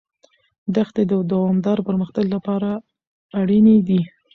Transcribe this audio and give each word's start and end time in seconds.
دښتې 0.75 1.03
د 1.07 1.11
دوامداره 1.31 1.81
پرمختګ 1.89 2.25
لپاره 2.35 2.69
اړینې 3.39 3.77
دي. 3.87 4.01